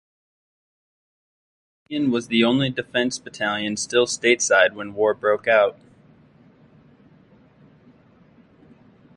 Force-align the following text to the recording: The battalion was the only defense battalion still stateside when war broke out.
The 1.83 1.89
battalion 1.89 2.11
was 2.11 2.25
the 2.27 2.43
only 2.43 2.71
defense 2.71 3.19
battalion 3.19 3.77
still 3.77 4.07
stateside 4.07 4.73
when 4.73 4.95
war 4.95 5.13
broke 5.13 5.47
out. 5.47 5.77